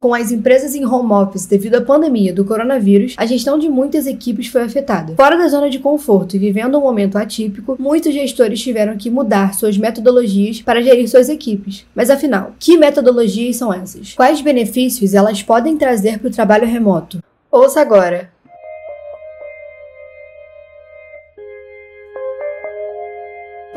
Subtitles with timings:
[0.00, 4.06] Com as empresas em home office devido à pandemia do coronavírus, a gestão de muitas
[4.06, 5.16] equipes foi afetada.
[5.16, 9.54] Fora da zona de conforto e vivendo um momento atípico, muitos gestores tiveram que mudar
[9.54, 11.84] suas metodologias para gerir suas equipes.
[11.96, 14.14] Mas afinal, que metodologias são essas?
[14.14, 17.18] Quais benefícios elas podem trazer para o trabalho remoto?
[17.50, 18.30] Ouça agora!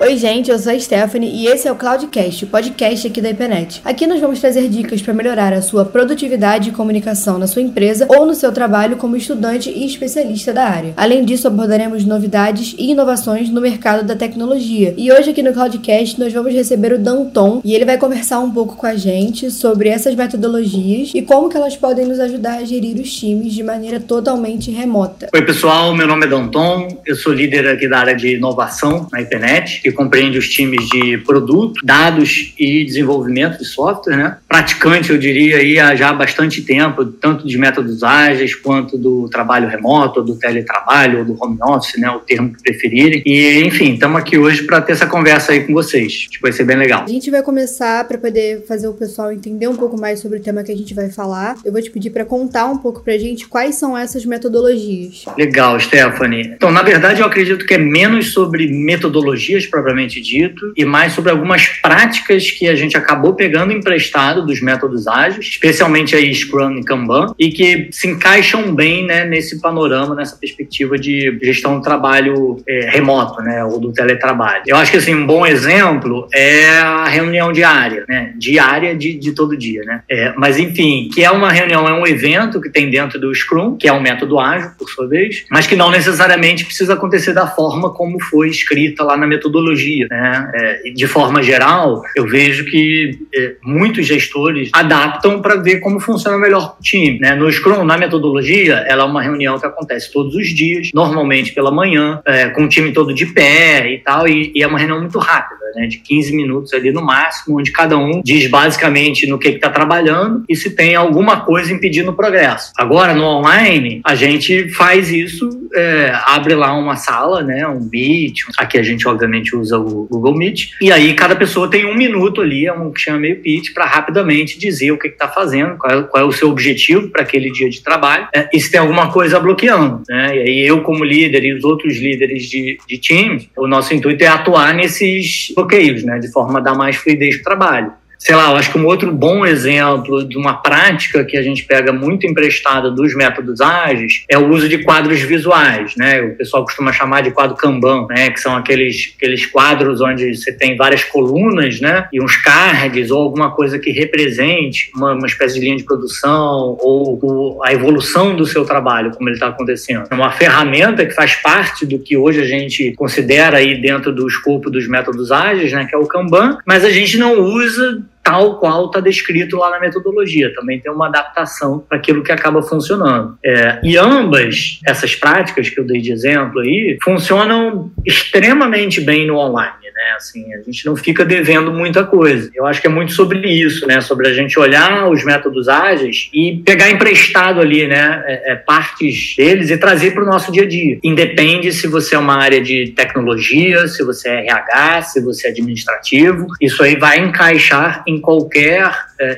[0.03, 3.29] Oi, gente, eu sou a Stephanie e esse é o Cloudcast, o podcast aqui da
[3.29, 3.81] IPNET.
[3.85, 8.07] Aqui nós vamos trazer dicas para melhorar a sua produtividade e comunicação na sua empresa
[8.09, 10.93] ou no seu trabalho como estudante e especialista da área.
[10.97, 14.91] Além disso, abordaremos novidades e inovações no mercado da tecnologia.
[14.97, 18.49] E hoje aqui no Cloudcast nós vamos receber o Danton e ele vai conversar um
[18.49, 22.65] pouco com a gente sobre essas metodologias e como que elas podem nos ajudar a
[22.65, 25.29] gerir os times de maneira totalmente remota.
[25.31, 29.21] Oi, pessoal, meu nome é Danton, eu sou líder aqui da área de inovação na
[29.21, 34.37] IPNET compreende os times de produto, dados e desenvolvimento de software, né?
[34.47, 39.67] Praticante, eu diria, aí há já bastante tempo, tanto de métodos ágeis quanto do trabalho
[39.67, 42.09] remoto, do teletrabalho, ou do home office, né?
[42.09, 43.21] O termo que preferirem.
[43.25, 46.27] E, enfim, estamos aqui hoje para ter essa conversa aí com vocês.
[46.29, 47.03] Acho que vai ser bem legal.
[47.03, 50.41] A gente vai começar para poder fazer o pessoal entender um pouco mais sobre o
[50.41, 51.57] tema que a gente vai falar.
[51.63, 55.25] Eu vou te pedir para contar um pouco para a gente quais são essas metodologias.
[55.37, 56.53] Legal, Stephanie.
[56.55, 61.13] Então, na verdade, eu acredito que é menos sobre metodologias para propriamente dito, e mais
[61.13, 66.77] sobre algumas práticas que a gente acabou pegando emprestado dos métodos ágeis, especialmente aí Scrum
[66.77, 71.81] e Kanban, e que se encaixam bem né, nesse panorama, nessa perspectiva de gestão do
[71.81, 74.63] trabalho é, remoto, né, ou do teletrabalho.
[74.67, 79.31] Eu acho que assim, um bom exemplo é a reunião diária, né, diária de, de
[79.31, 80.03] todo dia, né.
[80.09, 83.75] É, mas enfim, que é uma reunião, é um evento que tem dentro do Scrum,
[83.75, 87.47] que é um método ágil, por sua vez, mas que não necessariamente precisa acontecer da
[87.47, 90.07] forma como foi escrita lá na metodologia metodologia.
[90.09, 90.51] Né?
[90.53, 96.37] É, de forma geral, eu vejo que é, muitos gestores adaptam para ver como funciona
[96.37, 97.19] melhor o time.
[97.19, 97.35] Né?
[97.35, 101.71] No Scrum, na metodologia, ela é uma reunião que acontece todos os dias, normalmente pela
[101.71, 104.99] manhã, é, com o time todo de pé e tal, e, e é uma reunião
[104.99, 109.37] muito rápida né, de 15 minutos ali no máximo, onde cada um diz basicamente no
[109.37, 112.71] que está trabalhando e se tem alguma coisa impedindo o progresso.
[112.77, 118.41] Agora, no online, a gente faz isso, é, abre lá uma sala, né, um Meet,
[118.57, 122.41] aqui a gente obviamente usa o Google Meet, e aí cada pessoa tem um minuto
[122.41, 125.99] ali, é um que chama meio pitch, para rapidamente dizer o que está fazendo, qual
[125.99, 128.79] é, qual é, o seu objetivo para aquele dia de trabalho, é, e se tem
[128.79, 130.03] alguma coisa bloqueando.
[130.09, 130.35] Né?
[130.35, 134.23] E aí eu, como líder, e os outros líderes de, de time, o nosso intuito
[134.23, 138.35] é atuar nesses bloqueios, né, de forma a dar mais fluidez para o trabalho sei
[138.35, 141.91] lá, eu acho que um outro bom exemplo de uma prática que a gente pega
[141.91, 146.21] muito emprestada dos métodos ágeis é o uso de quadros visuais, né?
[146.21, 148.29] O pessoal costuma chamar de quadro Kanban, né?
[148.29, 152.07] Que são aqueles, aqueles quadros onde você tem várias colunas, né?
[152.13, 156.77] E uns cards ou alguma coisa que represente uma, uma espécie de linha de produção
[156.79, 160.05] ou, a evolução do seu trabalho, como ele está acontecendo.
[160.11, 164.27] É uma ferramenta que faz parte do que hoje a gente considera aí dentro do
[164.27, 165.85] escopo dos métodos ágeis, né?
[165.85, 169.79] Que é o Kanban, mas a gente não usa tal qual está descrito lá na
[169.79, 170.53] metodologia.
[170.53, 173.37] Também tem uma adaptação para aquilo que acaba funcionando.
[173.43, 179.37] É, e ambas essas práticas que eu dei de exemplo aí funcionam extremamente bem no
[179.37, 180.15] online né?
[180.15, 182.49] Assim, a gente não fica devendo muita coisa.
[182.55, 184.01] Eu acho que é muito sobre isso, né?
[184.01, 188.23] Sobre a gente olhar os métodos ágeis e pegar emprestado ali, né?
[188.25, 190.97] É, é, partes deles e trazer para o nosso dia a dia.
[191.03, 195.51] Independe se você é uma área de tecnologia, se você é RH, se você é
[195.51, 196.47] administrativo.
[196.59, 198.91] Isso aí vai encaixar qualquer, é,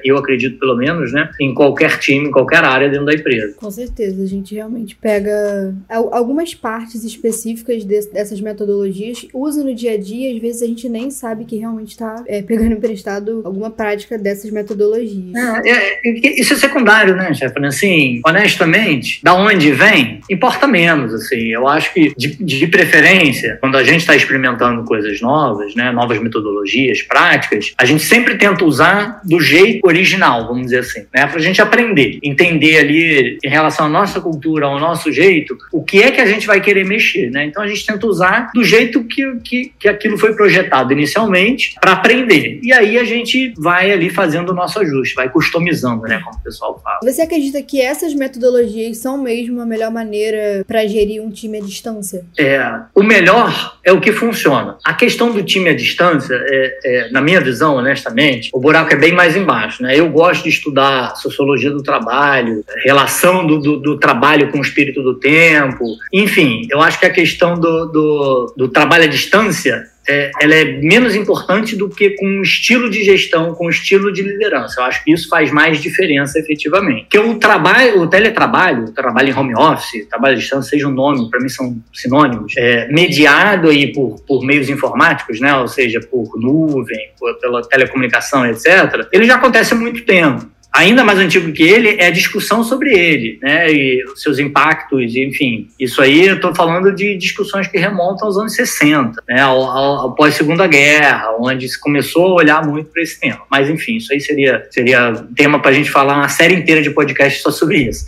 [0.04, 1.30] eu acredito pelo menos, né?
[1.40, 3.56] Em qualquer time, em qualquer área dentro da empresa.
[3.58, 9.98] Com certeza, a gente realmente pega algumas partes específicas dessas metodologias, usa no dia a
[9.98, 14.18] dia, às vezes a gente nem sabe que realmente está é, pegando emprestado alguma prática
[14.18, 15.34] dessas metodologias.
[15.36, 17.68] É, é, é isso é secundário, né, Stephanie?
[17.68, 21.48] Assim, honestamente, da onde vem, importa menos, assim.
[21.48, 26.22] Eu acho que, de, de preferência, quando a gente está experimentando coisas novas, né, novas
[26.22, 31.38] metodologias, práticas, a gente sempre tenta usar do jeito original, vamos dizer assim, né, para
[31.38, 36.02] a gente aprender, entender ali, em relação à nossa cultura, ao nosso jeito, o que
[36.02, 37.46] é que a gente vai querer mexer, né?
[37.46, 41.94] Então a gente tenta usar do jeito que, que, que aquilo foi projetado inicialmente para
[41.94, 42.60] aprender.
[42.64, 46.44] E aí a gente vai ali fazendo o nosso ajuste, vai customizando, né, como o
[46.44, 47.00] pessoal fala.
[47.04, 51.62] Você acredita que essas metodologias são mesmo a melhor maneira para gerir um time à
[51.62, 52.26] distância?
[52.38, 52.64] É,
[52.94, 54.78] o melhor é o que funciona.
[54.84, 58.96] A questão do time à distância, é, é, na minha visão, honestamente, o buraco é
[58.96, 59.98] bem mais embaixo, né?
[59.98, 65.02] Eu gosto de estudar sociologia do trabalho, relação do, do, do trabalho com o espírito
[65.02, 70.32] do tempo, enfim, eu acho que a questão do, do, do trabalho à distância é,
[70.42, 74.22] ela é menos importante do que com o estilo de gestão, com o estilo de
[74.22, 74.82] liderança.
[74.82, 77.08] Eu acho que isso faz mais diferença efetivamente.
[77.10, 80.92] Que o trabalho, o teletrabalho, o trabalho em home office, trabalho à distância, seja um
[80.92, 85.56] nome, para mim são sinônimos, é, mediado aí por, por meios informáticos, né?
[85.56, 91.04] ou seja, por nuvem, por, pela telecomunicação, etc., ele já acontece há muito tempo ainda
[91.04, 95.70] mais antigo que ele é a discussão sobre ele, né, e seus impactos, enfim.
[95.80, 100.16] Isso aí eu estou falando de discussões que remontam aos anos 60, né, ao, ao
[100.16, 103.42] pós-segunda guerra, onde se começou a olhar muito para esse tema.
[103.52, 106.90] Mas, enfim, isso aí seria, seria tema para a gente falar uma série inteira de
[106.90, 108.06] podcast só sobre isso.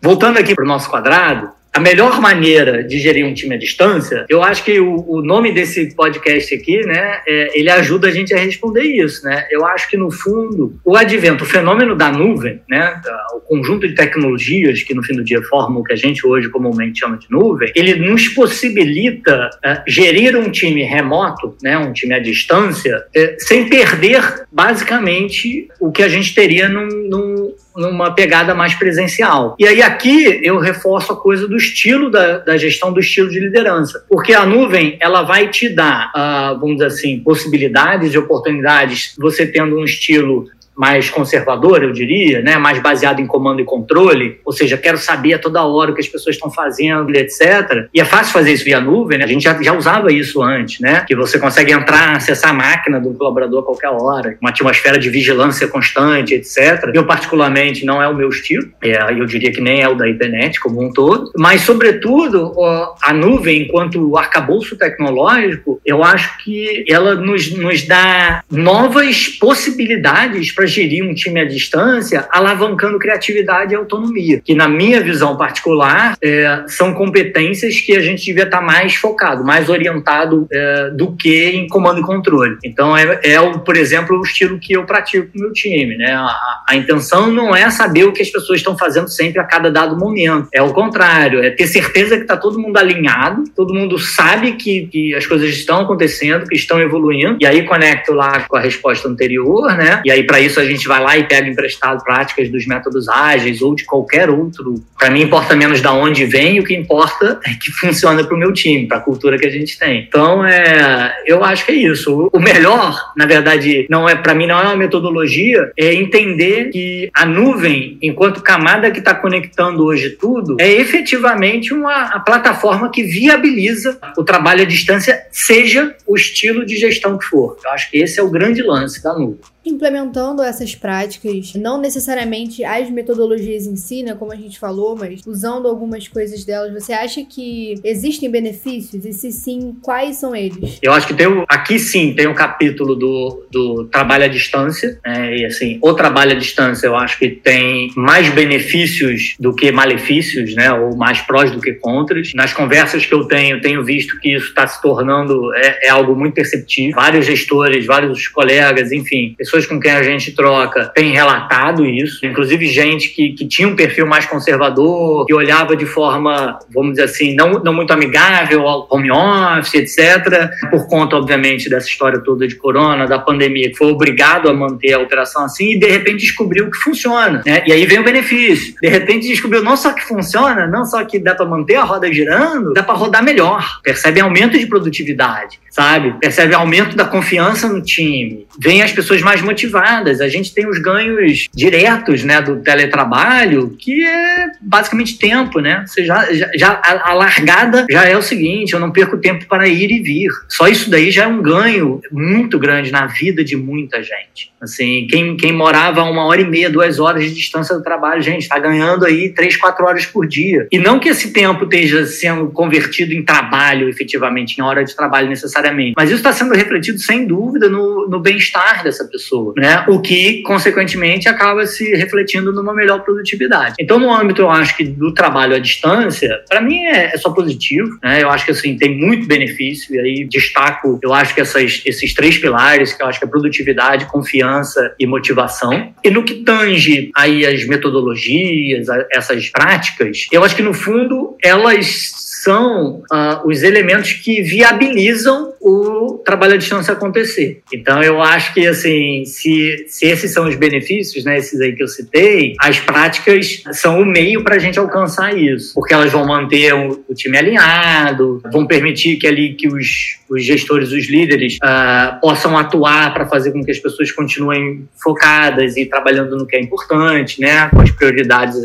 [0.00, 4.26] Voltando aqui para o nosso quadrado, a melhor maneira de gerir um time à distância,
[4.28, 8.34] eu acho que o, o nome desse podcast aqui, né, é, ele ajuda a gente
[8.34, 9.46] a responder isso, né?
[9.50, 13.00] Eu acho que no fundo o advento, o fenômeno da nuvem, né,
[13.34, 16.48] o conjunto de tecnologias que no fim do dia formam o que a gente hoje
[16.48, 22.14] comumente chama de nuvem, ele nos possibilita é, gerir um time remoto, né, um time
[22.14, 28.54] à distância, é, sem perder basicamente o que a gente teria num, num numa pegada
[28.54, 29.54] mais presencial.
[29.58, 33.40] E aí aqui eu reforço a coisa do estilo da, da gestão, do estilo de
[33.40, 39.14] liderança, porque a nuvem ela vai te dar, uh, vamos dizer assim, possibilidades e oportunidades,
[39.18, 42.56] você tendo um estilo mais conservador, eu diria, né?
[42.56, 46.00] mais baseado em comando e controle, ou seja, quero saber a toda hora o que
[46.00, 47.88] as pessoas estão fazendo, etc.
[47.92, 49.24] E é fácil fazer isso via nuvem, né?
[49.24, 51.04] a gente já, já usava isso antes, né?
[51.06, 55.10] que você consegue entrar, acessar a máquina do colaborador a qualquer hora, uma atmosfera de
[55.10, 56.90] vigilância constante, etc.
[56.94, 60.08] Eu, particularmente, não é o meu estilo, é, eu diria que nem é o da
[60.08, 62.54] internet como um todo, mas, sobretudo,
[63.02, 70.66] a nuvem, enquanto arcabouço tecnológico, eu acho que ela nos, nos dá novas possibilidades para
[70.66, 76.64] gerir um time à distância, alavancando criatividade e autonomia, que na minha visão particular é,
[76.66, 81.66] são competências que a gente devia estar mais focado, mais orientado é, do que em
[81.66, 82.58] comando e controle.
[82.62, 86.12] Então é, é por exemplo, o estilo que eu pratico com o meu time, né?
[86.12, 89.70] A, a intenção não é saber o que as pessoas estão fazendo sempre a cada
[89.70, 93.98] dado momento, é o contrário, é ter certeza que está todo mundo alinhado, todo mundo
[93.98, 98.56] sabe que, que as coisas estão acontecendo, que estão evoluindo, e aí conecto lá com
[98.58, 100.02] a resposta anterior, né?
[100.04, 103.62] E aí para isso a gente vai lá e pega emprestado práticas dos métodos ágeis
[103.62, 104.74] ou de qualquer outro.
[104.98, 108.38] Para mim importa menos da onde vem, o que importa é que funciona para o
[108.38, 110.06] meu time, para a cultura que a gente tem.
[110.08, 112.30] Então, é, eu acho que é isso.
[112.32, 117.10] O melhor, na verdade, não é para mim não é uma metodologia, é entender que
[117.14, 123.98] a nuvem, enquanto camada que está conectando hoje tudo, é efetivamente uma plataforma que viabiliza
[124.16, 127.56] o trabalho à distância, seja o estilo de gestão que for.
[127.64, 132.64] Eu acho que esse é o grande lance da nuvem implementando essas práticas, não necessariamente
[132.64, 136.92] as metodologias em si, né, como a gente falou, mas usando algumas coisas delas, você
[136.92, 139.04] acha que existem benefícios?
[139.04, 140.78] E se sim, quais são eles?
[140.82, 145.36] Eu acho que tem aqui sim tem um capítulo do, do trabalho à distância, né,
[145.36, 150.54] e assim, o trabalho à distância eu acho que tem mais benefícios do que malefícios,
[150.54, 152.32] né, ou mais prós do que contras.
[152.34, 156.14] Nas conversas que eu tenho, tenho visto que isso está se tornando é, é algo
[156.16, 156.94] muito perceptível.
[156.94, 162.66] Vários gestores, vários colegas, enfim, pessoas com quem a gente troca têm relatado isso, inclusive
[162.66, 167.34] gente que, que tinha um perfil mais conservador, que olhava de forma, vamos dizer assim,
[167.34, 172.56] não, não muito amigável ao home office, etc., por conta, obviamente, dessa história toda de
[172.56, 176.70] corona, da pandemia, que foi obrigado a manter a operação assim e de repente descobriu
[176.70, 177.62] que funciona, né?
[177.66, 178.74] E aí vem o benefício.
[178.80, 182.12] De repente descobriu não só que funciona, não só que dá para manter a roda
[182.12, 183.80] girando, dá para rodar melhor.
[183.82, 186.14] Percebe aumento de produtividade, sabe?
[186.20, 188.46] Percebe aumento da confiança no time.
[188.58, 190.20] Vem as pessoas mais motivadas.
[190.20, 195.84] A gente tem os ganhos diretos né, do teletrabalho, que é basicamente tempo, né?
[195.86, 199.46] Você já, já, já a, a, largada já é o seguinte: eu não perco tempo
[199.46, 200.30] para ir e vir.
[200.48, 204.50] Só isso daí já é um ganho muito grande na vida de muita gente.
[204.60, 208.42] Assim, quem, quem morava uma hora e meia, duas horas de distância do trabalho, gente,
[208.42, 210.68] está ganhando aí três, quatro horas por dia.
[210.70, 215.28] E não que esse tempo esteja sendo convertido em trabalho, efetivamente, em hora de trabalho
[215.60, 219.84] necessariamente, mas isso está sendo refletido, sem dúvida, no, no bem-estar dessa pessoa né?
[219.88, 223.74] O que, consequentemente, acaba se refletindo numa melhor produtividade.
[223.78, 227.30] Então, no âmbito, eu acho que do trabalho à distância, para mim é, é, só
[227.30, 228.22] positivo, né?
[228.22, 232.14] Eu acho que, assim, tem muito benefício, e aí destaco, eu acho que essas, esses
[232.14, 235.92] três pilares, que eu acho que é produtividade, confiança e motivação.
[236.02, 242.12] E no que tange aí as metodologias, essas práticas, eu acho que, no fundo, elas
[242.42, 247.60] são uh, os elementos que viabilizam o trabalho à distância acontecer.
[247.72, 251.82] Então, eu acho que, assim, se, se esses são os benefícios, né, esses aí que
[251.82, 256.26] eu citei, as práticas são o meio para a gente alcançar isso, porque elas vão
[256.26, 261.56] manter o, o time alinhado, vão permitir que ali que os os gestores, os líderes
[261.56, 266.56] uh, possam atuar para fazer com que as pessoas continuem focadas e trabalhando no que
[266.56, 267.68] é importante, né?
[267.68, 268.56] Com as prioridades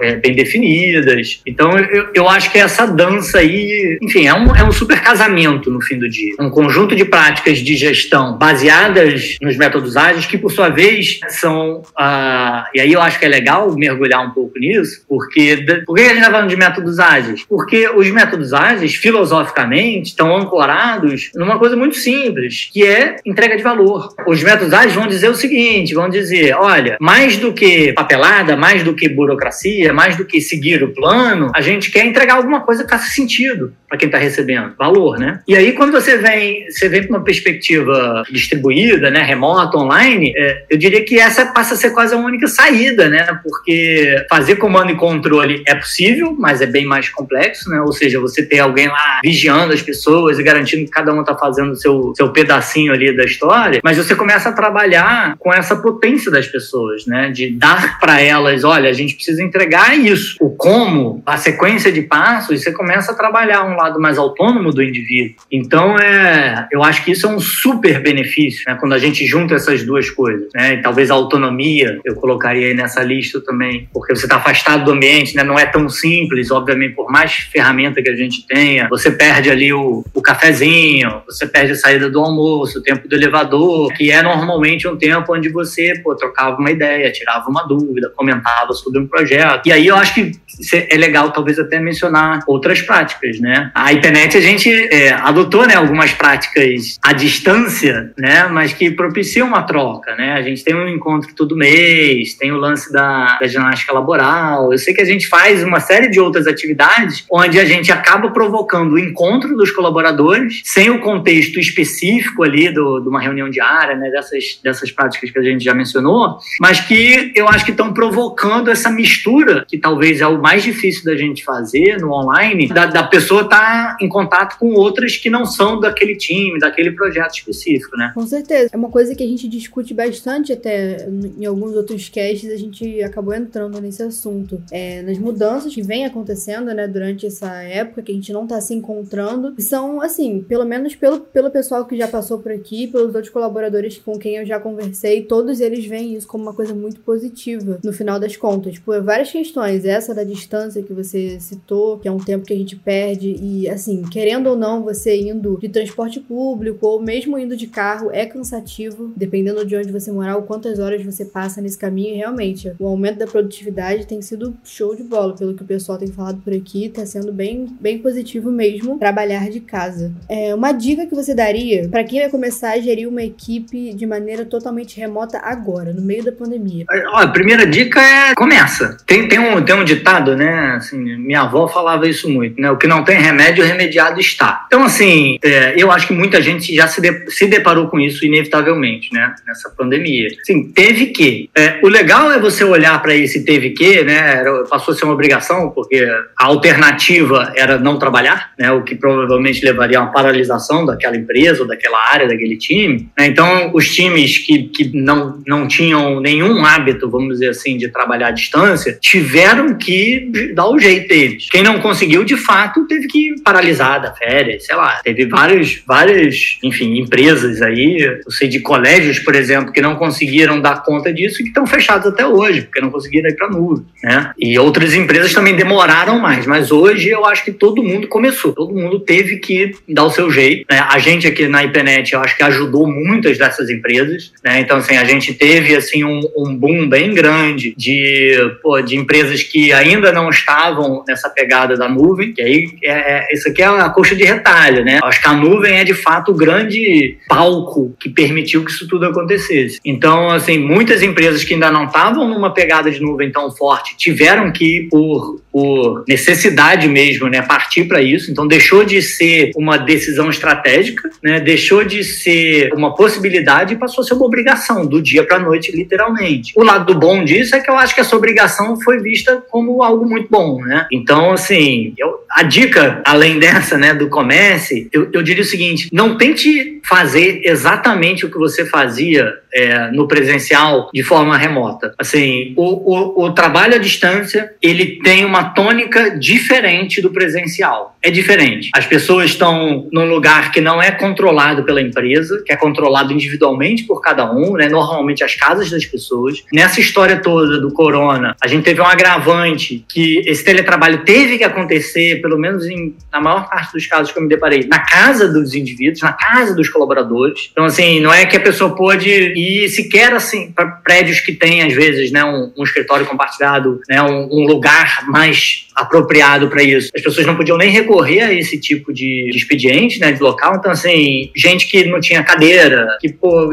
[0.00, 1.40] é, bem definidas.
[1.46, 5.70] Então, eu, eu acho que essa dança aí, enfim, é um, é um super casamento
[5.70, 6.34] no fim do dia.
[6.38, 11.78] Um conjunto de práticas de gestão baseadas nos métodos ágeis que, por sua vez, são.
[11.98, 15.64] Uh, e aí eu acho que é legal mergulhar um pouco nisso, porque.
[15.86, 17.44] Por que a gente está falando de métodos ágeis?
[17.48, 23.62] Porque os métodos ágeis, filosoficamente, estão ancorados numa coisa muito simples, que é entrega de
[23.62, 24.08] valor.
[24.26, 28.82] Os métodos ágeis vão dizer o seguinte: vão dizer, olha, mais do que papelada, mais
[28.82, 32.84] do que burocracia, mais do que seguir o plano, a gente quer entregar alguma coisa
[32.84, 35.40] que faça sentido para quem está recebendo, valor, né?
[35.46, 40.64] E aí, quando você vem, você vem para uma perspectiva distribuída, né, remota, online, é,
[40.68, 43.26] eu diria que essa passa a ser quase a única saída, né?
[43.42, 47.80] Porque fazer comando e controle é possível, mas é bem mais complexo, né?
[47.80, 51.34] Ou seja, você ter alguém lá vigiando as pessoas e garantindo que cada um está
[51.34, 56.30] fazendo seu, seu pedacinho ali da história, mas você começa a trabalhar com essa potência
[56.30, 57.30] das pessoas, né?
[57.30, 60.36] De dar para elas, olha, a gente precisa entregar isso.
[60.40, 64.82] O como, a sequência de passos, você começa a trabalhar um lado mais autônomo do
[64.82, 65.36] indivíduo.
[65.50, 68.76] Então, é, eu acho que isso é um super benefício, né?
[68.78, 70.74] Quando a gente junta essas duas coisas, né?
[70.74, 74.92] E talvez a autonomia, eu colocaria aí nessa lista também, porque você está afastado do
[74.92, 75.42] ambiente, né?
[75.42, 79.72] Não é tão simples, obviamente, por mais ferramenta que a gente tenha, você perde ali
[79.72, 80.93] o, o cafezinho,
[81.26, 85.34] você perde a saída do almoço, o tempo do elevador, que é normalmente um tempo
[85.34, 89.66] onde você pô, trocava uma ideia, tirava uma dúvida, comentava sobre um projeto.
[89.66, 90.32] E aí eu acho que
[90.72, 93.70] é legal talvez até mencionar outras práticas, né?
[93.74, 98.46] A internet a gente é, adotou né, algumas práticas à distância, né?
[98.48, 100.32] Mas que propiciam uma troca, né?
[100.32, 104.72] A gente tem um encontro todo mês, tem o lance da, da ginástica laboral.
[104.72, 108.30] Eu sei que a gente faz uma série de outras atividades onde a gente acaba
[108.30, 113.96] provocando o encontro dos colaboradores sem o contexto específico ali do, de uma reunião diária,
[113.96, 114.10] né?
[114.10, 118.70] Dessas, dessas práticas que a gente já mencionou, mas que eu acho que estão provocando
[118.70, 123.02] essa mistura que talvez é o mais difícil da gente fazer no online, da, da
[123.02, 127.96] pessoa estar tá em contato com outras que não são daquele time, daquele projeto específico,
[127.96, 128.12] né?
[128.14, 128.70] Com certeza.
[128.72, 133.02] É uma coisa que a gente discute bastante até em alguns outros casts, a gente
[133.02, 134.62] acabou entrando nesse assunto.
[134.70, 138.60] É, nas mudanças que vem acontecendo, né, durante essa época, que a gente não tá
[138.60, 143.14] se encontrando, são, assim, pelo menos pelo, pelo pessoal que já passou por aqui, pelos
[143.14, 147.00] outros colaboradores com quem eu já conversei, todos eles veem isso como uma coisa muito
[147.00, 148.78] positiva, no final das contas.
[148.78, 149.84] Por várias questões.
[149.84, 153.68] Essa da distância que você citou, que é um tempo que a gente perde, e,
[153.68, 158.26] assim, querendo ou não, você indo de transporte público ou mesmo indo de carro é
[158.26, 162.16] cansativo, dependendo de onde você morar, ou quantas horas você passa nesse caminho.
[162.16, 166.08] Realmente, o aumento da produtividade tem sido show de bola, pelo que o pessoal tem
[166.08, 170.12] falado por aqui, tá sendo bem, bem positivo mesmo trabalhar de casa.
[170.28, 174.06] É, uma dica que você daria para quem vai começar a gerir uma equipe de
[174.06, 176.84] maneira totalmente remota agora, no meio da pandemia?
[177.12, 178.96] a primeira dica é começa.
[179.06, 180.74] Tem, tem, um, tem um ditado, né?
[180.76, 182.70] Assim, minha avó falava isso muito, né?
[182.70, 184.64] O que não tem remédio, remediado está.
[184.66, 188.24] Então, assim, é, eu acho que muita gente já se, de, se deparou com isso
[188.24, 189.34] inevitavelmente, né?
[189.46, 190.28] Nessa pandemia.
[190.40, 191.48] Assim, teve que.
[191.56, 194.44] É, o legal é você olhar para esse teve que, né?
[194.68, 196.04] Passou a ser uma obrigação, porque
[196.38, 198.70] a alternativa era não trabalhar, né?
[198.72, 200.43] O que provavelmente levaria a uma paralisação
[200.86, 203.08] daquela empresa ou daquela área, daquele time.
[203.16, 203.26] Né?
[203.26, 208.28] Então, os times que, que não, não tinham nenhum hábito, vamos dizer assim, de trabalhar
[208.28, 211.48] à distância, tiveram que dar o jeito deles.
[211.50, 215.00] Quem não conseguiu, de fato, teve que paralisar da férias, sei lá.
[215.02, 220.60] Teve vários, várias, enfim, empresas aí, eu sei de colégios, por exemplo, que não conseguiram
[220.60, 223.84] dar conta disso e que estão fechados até hoje, porque não conseguiram ir para nuvem,
[224.02, 224.32] né?
[224.38, 228.74] E outras empresas também demoraram mais, mas hoje eu acho que todo mundo começou, todo
[228.74, 230.66] mundo teve que dar o seu jeito.
[230.68, 230.84] Né?
[230.90, 234.60] A gente aqui na IPNET, eu acho que ajudou muitas dessas empresas, né?
[234.60, 239.42] Então, assim, a gente teve, assim, um, um boom bem grande de, pô, de empresas
[239.42, 243.66] que ainda não estavam nessa pegada da nuvem, que aí é, é, isso aqui é
[243.66, 245.00] a coxa de retalho, né?
[245.02, 249.06] Acho que a nuvem é de fato o grande palco que permitiu que isso tudo
[249.06, 249.78] acontecesse.
[249.84, 254.50] Então, assim, muitas empresas que ainda não estavam numa pegada de nuvem tão forte tiveram
[254.52, 258.30] que, por, por necessidade mesmo, né, partir para isso.
[258.30, 261.40] Então, deixou de ser uma decisão estratégica, né?
[261.40, 265.40] Deixou de ser uma possibilidade e passou a ser uma obrigação do dia para a
[265.40, 266.52] noite, literalmente.
[266.56, 269.82] O lado do bom disso é que eu acho que essa obrigação foi vista como
[269.82, 270.86] algo muito bom, né?
[270.92, 275.88] Então, assim, eu, a dica, além dessa, né, do comece, eu, eu diria o seguinte:
[275.92, 281.94] não tente fazer exatamente o que você fazia é, no presencial de forma remota.
[281.98, 287.96] Assim, o, o, o, trabalho à distância ele tem uma tônica diferente do presencial.
[288.02, 288.70] É diferente.
[288.74, 293.84] As pessoas estão num lugar que não é controlado pela empresa, que é controlado individualmente
[293.84, 294.68] por cada um, né?
[294.68, 296.42] normalmente as casas das pessoas.
[296.52, 301.44] Nessa história toda do corona, a gente teve um agravante que esse teletrabalho teve que
[301.44, 305.28] acontecer, pelo menos em, na maior parte dos casos que eu me deparei, na casa
[305.28, 307.50] dos indivíduos, na casa dos colaboradores.
[307.52, 311.62] Então, assim, não é que a pessoa pode ir sequer assim para prédios que têm,
[311.62, 316.90] às vezes, né, um, um escritório compartilhado, né, um, um lugar mais apropriado para isso.
[316.94, 320.56] As pessoas não podiam nem recorrer a esse tipo de, de expediente, né, de local.
[320.56, 323.48] Então, assim, gente que não tinha cadeira, que, pô,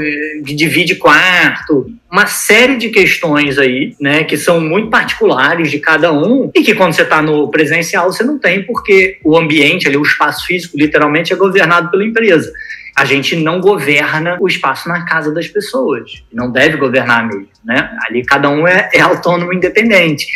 [0.46, 6.12] que divide quarto, uma série de questões aí, né, que são muito particulares de cada
[6.12, 9.98] um e que quando você está no presencial você não tem porque o ambiente ali,
[9.98, 12.52] o espaço físico, literalmente é governado pela empresa.
[12.96, 17.90] A gente não governa o espaço na casa das pessoas, não deve governar mesmo, né?
[18.06, 20.28] Ali cada um é, é autônomo, independente.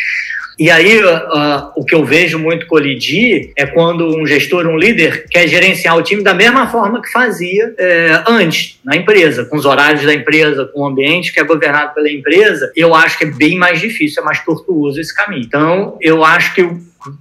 [0.58, 5.26] E aí, uh, o que eu vejo muito colidir é quando um gestor, um líder,
[5.28, 9.66] quer gerenciar o time da mesma forma que fazia é, antes, na empresa, com os
[9.66, 12.72] horários da empresa, com o ambiente que é governado pela empresa.
[12.74, 15.42] Eu acho que é bem mais difícil, é mais tortuoso esse caminho.
[15.42, 16.62] Então, eu acho que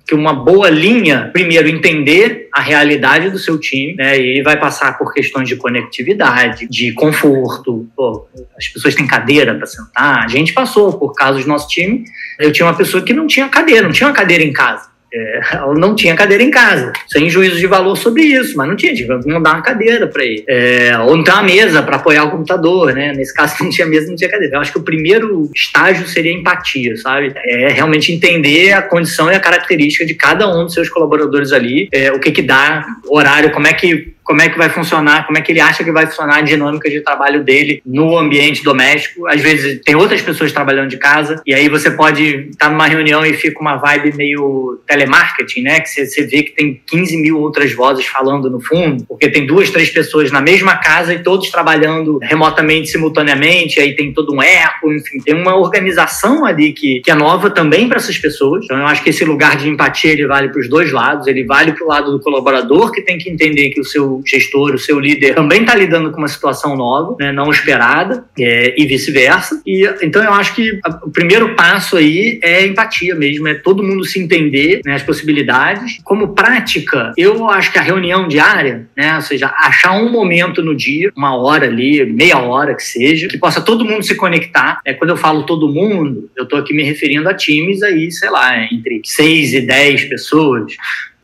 [0.06, 4.20] que uma boa linha, primeiro, entender a realidade do seu time, né?
[4.20, 7.88] E vai passar por questões de conectividade, de conforto.
[7.96, 8.28] Pô,
[8.58, 10.24] as pessoas têm cadeira para sentar.
[10.24, 12.04] A gente passou por casos do nosso time.
[12.40, 14.95] Eu tinha uma pessoa que não tinha cadeira, não tinha uma cadeira em casa.
[15.16, 18.76] É, ela não tinha cadeira em casa, sem juízo de valor sobre isso, mas não
[18.76, 20.44] tinha, tinha que mandar uma cadeira para ele.
[20.48, 23.14] É, ou não tem uma mesa para apoiar o computador, né?
[23.16, 24.58] Nesse caso, não tinha mesa, não tinha cadeira.
[24.58, 27.32] Eu acho que o primeiro estágio seria empatia, sabe?
[27.36, 31.88] É realmente entender a condição e a característica de cada um dos seus colaboradores ali,
[31.94, 35.38] é, o que que dá, horário, como é que como é que vai funcionar, como
[35.38, 39.28] é que ele acha que vai funcionar a dinâmica de trabalho dele no ambiente doméstico.
[39.28, 43.24] Às vezes tem outras pessoas trabalhando de casa e aí você pode estar numa reunião
[43.24, 45.80] e fica uma vibe meio telemarketing, né?
[45.80, 49.70] Que você vê que tem 15 mil outras vozes falando no fundo, porque tem duas,
[49.70, 54.92] três pessoas na mesma casa e todos trabalhando remotamente, simultaneamente, aí tem todo um eco,
[54.92, 58.66] enfim, tem uma organização ali que, que é nova também para essas pessoas.
[58.66, 61.44] Então eu acho que esse lugar de empatia ele vale para os dois lados, ele
[61.44, 64.80] vale para o lado do colaborador que tem que entender que o seu gestor, o
[64.80, 69.62] seu líder também está lidando com uma situação nova, né, não esperada, é, e vice-versa.
[69.66, 74.04] E então eu acho que o primeiro passo aí é empatia mesmo, é todo mundo
[74.04, 76.00] se entender né, as possibilidades.
[76.04, 80.76] Como prática, eu acho que a reunião diária, né, ou seja, achar um momento no
[80.76, 84.80] dia, uma hora ali, meia hora que seja, que possa todo mundo se conectar.
[84.86, 88.30] É, quando eu falo todo mundo, eu estou aqui me referindo a times aí, sei
[88.30, 90.76] lá, entre seis e dez pessoas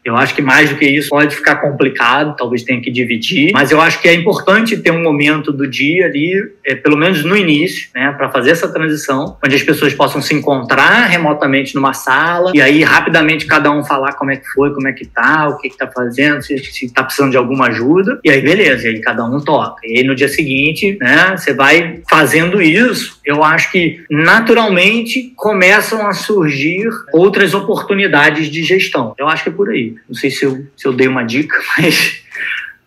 [0.04, 3.72] eu acho que mais do que isso pode ficar complicado, talvez tenha que dividir, mas
[3.72, 6.34] eu acho que é importante ter um momento do dia ali,
[6.66, 10.34] é, pelo menos no início, né, para fazer essa transição, onde as pessoas possam se
[10.34, 14.88] encontrar remotamente numa sala e aí rapidamente cada um falar como é que foi, como
[14.88, 18.20] é que tá, o que que tá fazendo, se, se tá precisando de alguma ajuda,
[18.24, 19.82] e aí beleza, e aí cada um toca.
[19.86, 26.08] E aí no dia seguinte, né, você vai fazendo isso, eu acho que naturalmente começam
[26.08, 29.14] a surgir outras oportunidades de gestão.
[29.18, 29.96] Eu acho que é por aí.
[30.08, 32.21] Não sei se eu, se eu dei uma dica, mas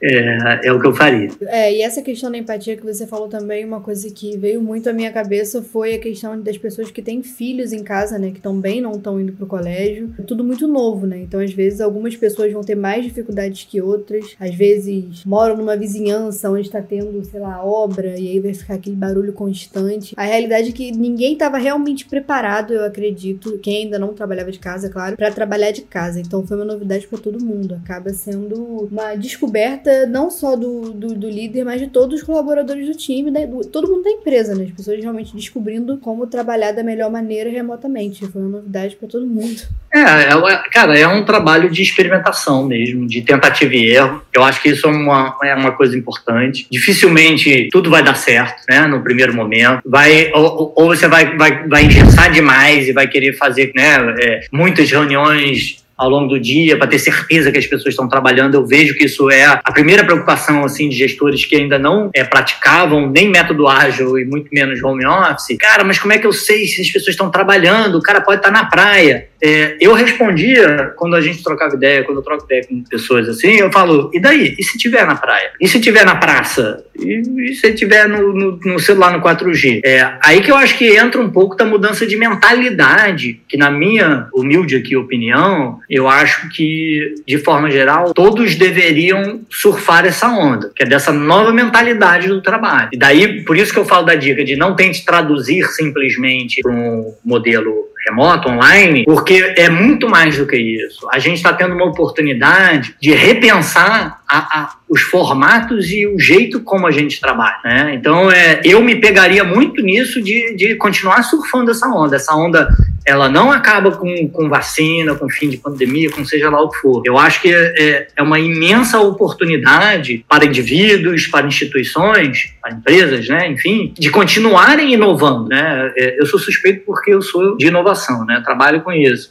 [0.02, 1.30] é, é, o que eu faria.
[1.42, 4.88] É, e essa questão da empatia que você falou também, uma coisa que veio muito
[4.88, 8.40] à minha cabeça foi a questão das pessoas que têm filhos em casa, né, que
[8.40, 10.12] também não estão indo pro colégio.
[10.18, 11.18] É tudo muito novo, né?
[11.20, 14.36] Então, às vezes, algumas pessoas vão ter mais dificuldades que outras.
[14.38, 18.74] Às vezes, moram numa vizinhança onde está tendo, sei lá, obra, e aí vai ficar
[18.74, 20.14] aquele barulho constante.
[20.16, 24.58] A realidade é que ninguém estava realmente preparado, eu acredito, quem ainda não trabalhava de
[24.58, 26.20] casa, claro, para trabalhar de casa.
[26.20, 27.80] Então, foi uma novidade para todo mundo.
[27.82, 32.86] Acaba sendo uma descoberta não só do, do, do, líder, mas de todos os colaboradores
[32.86, 33.46] do time, né?
[33.46, 34.64] do, todo mundo da empresa, né?
[34.64, 38.26] As pessoas realmente descobrindo como trabalhar da melhor maneira remotamente.
[38.26, 39.62] Foi uma novidade para todo mundo.
[39.92, 44.22] É, é, cara, é um trabalho de experimentação mesmo, de tentativa e erro.
[44.32, 46.66] Eu acho que isso é uma, é uma coisa importante.
[46.70, 48.86] Dificilmente tudo vai dar certo, né?
[48.86, 49.82] No primeiro momento.
[49.84, 54.40] Vai, ou, ou você vai, vai, vai engessar demais e vai querer fazer né, é,
[54.52, 58.54] muitas reuniões ao longo do dia para ter certeza que as pessoas estão trabalhando.
[58.54, 62.24] Eu vejo que isso é a primeira preocupação assim de gestores que ainda não é,
[62.24, 65.56] praticavam nem método ágil e muito menos home office.
[65.58, 67.98] Cara, mas como é que eu sei se as pessoas estão trabalhando?
[67.98, 69.28] O cara pode estar na praia.
[69.42, 73.56] É, eu respondia, quando a gente trocava ideia, quando eu troco ideia com pessoas assim,
[73.56, 74.54] eu falo, e daí?
[74.58, 75.50] E se tiver na praia?
[75.60, 76.82] E se tiver na praça?
[76.98, 79.82] E, e se tiver no, no, no, celular no 4G?
[79.84, 83.70] É, aí que eu acho que entra um pouco da mudança de mentalidade, que na
[83.70, 90.70] minha humilde aqui opinião, eu acho que, de forma geral, todos deveriam surfar essa onda,
[90.74, 92.90] que é dessa nova mentalidade do trabalho.
[92.92, 96.72] E daí, por isso que eu falo da dica de não tente traduzir simplesmente para
[96.72, 101.08] um modelo remoto, online, porque é muito mais do que isso.
[101.10, 106.60] A gente está tendo uma oportunidade de repensar a, a, os formatos e o jeito
[106.60, 107.56] como a gente trabalha.
[107.64, 107.94] Né?
[107.94, 112.16] Então, é, eu me pegaria muito nisso de, de continuar surfando essa onda.
[112.16, 112.68] Essa onda
[113.06, 116.78] ela não acaba com, com vacina, com fim de pandemia, com seja lá o que
[116.78, 117.02] for.
[117.04, 123.48] Eu acho que é, é uma imensa oportunidade para indivíduos, para instituições, para empresas, né,
[123.48, 125.48] enfim, de continuarem inovando.
[125.48, 125.92] Né?
[125.96, 128.40] É, eu sou suspeito porque eu sou de inovação, né?
[128.44, 129.30] trabalho com isso.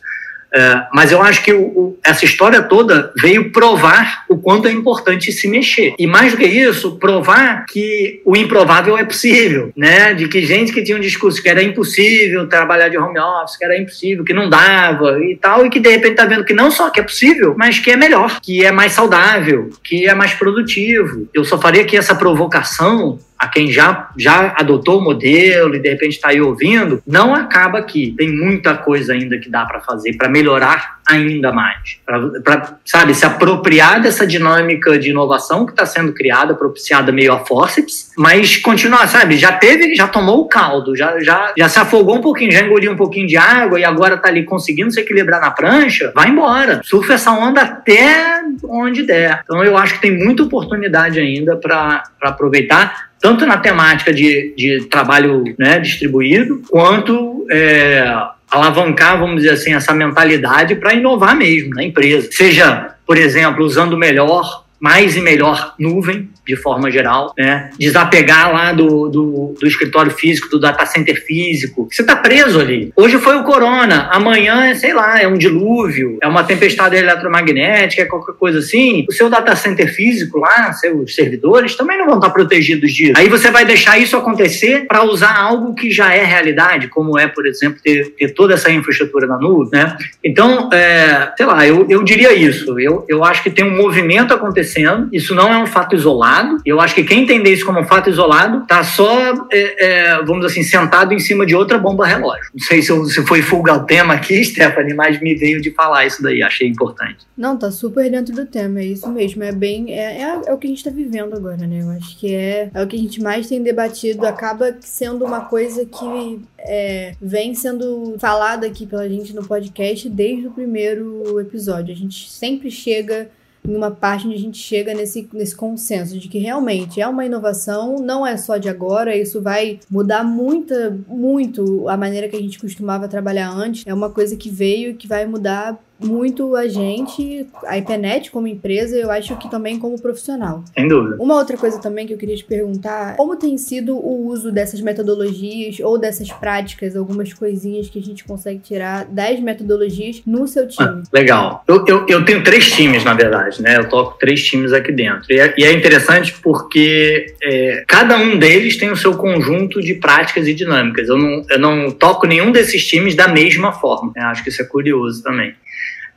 [0.54, 4.72] É, mas eu acho que o, o, essa história toda veio provar o quanto é
[4.72, 5.96] importante se mexer.
[5.98, 10.14] E mais do que isso, provar que o improvável é possível, né?
[10.14, 13.66] De que gente que tinha um discurso que era impossível trabalhar de home office, que
[13.66, 16.70] era impossível, que não dava e tal, e que de repente tá vendo que não
[16.70, 20.34] só que é possível, mas que é melhor, que é mais saudável, que é mais
[20.34, 21.28] produtivo.
[21.34, 25.90] Eu só faria que essa provocação a quem já, já adotou o modelo e de
[25.90, 28.14] repente está aí ouvindo, não acaba aqui.
[28.18, 32.00] Tem muita coisa ainda que dá para fazer para melhorar ainda mais.
[32.06, 37.40] Para, sabe, se apropriar dessa dinâmica de inovação que está sendo criada, propiciada meio a
[37.40, 39.38] forceps, mas continuar, sabe?
[39.38, 42.92] Já teve, já tomou o caldo, já, já, já se afogou um pouquinho, já engoliu
[42.92, 46.82] um pouquinho de água e agora está ali conseguindo se equilibrar na prancha, vai embora.
[46.84, 49.42] Surfa essa onda até onde der.
[49.44, 54.86] Então eu acho que tem muita oportunidade ainda para aproveitar tanto na temática de, de
[54.90, 58.04] trabalho né, distribuído, quanto é,
[58.52, 62.28] alavancar, vamos dizer assim, essa mentalidade para inovar mesmo na empresa.
[62.30, 67.70] Seja, por exemplo, usando melhor, mais e melhor nuvem, de forma geral, né?
[67.80, 71.88] Desapegar lá do, do, do escritório físico, do data center físico.
[71.90, 72.92] Você está preso ali.
[72.98, 78.02] Hoje foi o corona, amanhã é, sei lá, é um dilúvio, é uma tempestade eletromagnética,
[78.02, 79.06] é qualquer coisa assim.
[79.08, 83.14] O seu data center físico lá, seus servidores, também não vão estar protegidos disso.
[83.16, 87.26] Aí você vai deixar isso acontecer para usar algo que já é realidade, como é,
[87.26, 89.96] por exemplo, ter, ter toda essa infraestrutura na nuvem, né?
[90.22, 92.78] Então, é, sei lá, eu, eu diria isso.
[92.78, 94.73] Eu, eu acho que tem um movimento acontecendo,
[95.12, 96.58] isso não é um fato isolado.
[96.66, 100.46] Eu acho que quem entender isso como um fato isolado está só, é, é, vamos
[100.46, 102.50] assim, sentado em cima de outra bomba relógio.
[102.54, 105.72] Não sei se, eu, se foi fuga o tema aqui, Stephanie, mas me veio de
[105.72, 107.26] falar isso daí, achei importante.
[107.38, 109.44] Não, tá super dentro do tema, é isso mesmo.
[109.44, 109.94] É bem.
[109.94, 111.82] É, é, é o que a gente está vivendo agora, né?
[111.82, 115.42] Eu acho que é, é o que a gente mais tem debatido, acaba sendo uma
[115.42, 121.94] coisa que é, vem sendo falada aqui pela gente no podcast desde o primeiro episódio.
[121.94, 123.30] A gente sempre chega
[123.68, 127.26] em uma parte onde a gente chega nesse, nesse consenso de que realmente é uma
[127.26, 132.42] inovação, não é só de agora, isso vai mudar muita, muito a maneira que a
[132.42, 133.84] gente costumava trabalhar antes.
[133.86, 138.48] É uma coisa que veio e que vai mudar muito a gente, a IPNET como
[138.48, 140.64] empresa, eu acho que também como profissional.
[140.74, 141.18] Sem dúvida.
[141.20, 144.82] Uma outra coisa também que eu queria te perguntar, como tem sido o uso dessas
[144.82, 150.68] metodologias ou dessas práticas, algumas coisinhas que a gente consegue tirar das metodologias no seu
[150.68, 150.88] time?
[150.88, 151.64] Ah, legal.
[151.68, 153.78] Eu, eu, eu, tenho três times, na verdade, né?
[153.78, 155.32] Eu toco três times aqui dentro.
[155.32, 159.96] E é, e é interessante porque é, cada um deles tem o seu conjunto de
[159.96, 161.08] práticas e dinâmicas.
[161.08, 164.12] Eu não, eu não toco nenhum desses times da mesma forma.
[164.16, 165.54] Eu acho que isso é curioso também.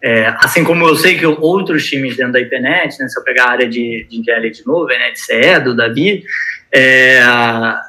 [0.02, 3.46] É, assim como eu sei que outros times dentro da IPNET, né, se eu pegar
[3.46, 6.22] a área de, de engenharia de nuvem, né, de CE, do Davi,
[6.72, 7.20] é,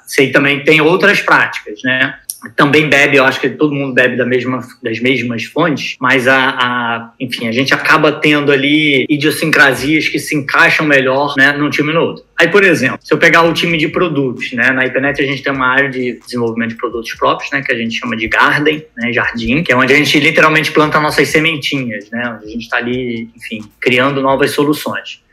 [0.05, 2.17] sei também que tem outras práticas, né?
[2.55, 6.49] Também bebe, eu acho que todo mundo bebe da mesma, das mesmas fontes, mas a,
[6.49, 11.91] a, enfim, a gente acaba tendo ali idiosincrasias que se encaixam melhor né, num time
[11.91, 12.25] no outro.
[12.37, 15.41] Aí, por exemplo, se eu pegar o time de produtos, né, na internet a gente
[15.41, 18.85] tem uma área de desenvolvimento de produtos próprios, né, que a gente chama de garden,
[18.95, 22.63] né, jardim, que é onde a gente literalmente planta nossas sementinhas, né, onde a gente
[22.63, 25.25] está ali, enfim, criando novas soluções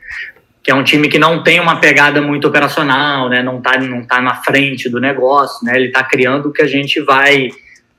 [0.65, 3.43] que é um time que não tem uma pegada muito operacional, né?
[3.43, 5.77] não está não tá na frente do negócio, né?
[5.77, 7.51] ele está criando o que a gente vai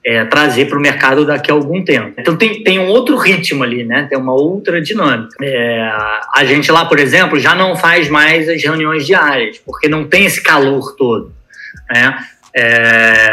[0.03, 2.15] é, trazer para o mercado daqui a algum tempo.
[2.17, 4.07] Então tem, tem um outro ritmo ali, né?
[4.09, 5.35] tem uma outra dinâmica.
[5.43, 5.79] É,
[6.35, 10.25] a gente lá, por exemplo, já não faz mais as reuniões diárias, porque não tem
[10.25, 11.31] esse calor todo.
[11.91, 12.17] Né?
[12.51, 13.29] É,